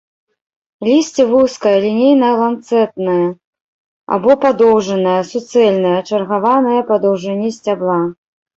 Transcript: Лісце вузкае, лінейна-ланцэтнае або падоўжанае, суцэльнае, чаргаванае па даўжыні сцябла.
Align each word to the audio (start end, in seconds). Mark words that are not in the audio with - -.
Лісце 0.87 1.23
вузкае, 1.31 1.73
лінейна-ланцэтнае 1.83 3.27
або 4.17 4.31
падоўжанае, 4.47 5.15
суцэльнае, 5.35 5.95
чаргаванае 6.09 6.81
па 6.91 6.95
даўжыні 7.07 7.49
сцябла. 7.63 8.01